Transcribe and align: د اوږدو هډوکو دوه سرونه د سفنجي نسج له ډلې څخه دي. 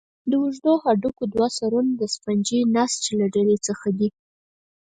د 0.29 0.31
اوږدو 0.41 0.73
هډوکو 0.83 1.23
دوه 1.33 1.47
سرونه 1.57 1.91
د 1.99 2.01
سفنجي 2.13 2.59
نسج 2.75 3.03
له 3.19 3.25
ډلې 3.35 3.57
څخه 3.67 3.87
دي. 3.97 4.09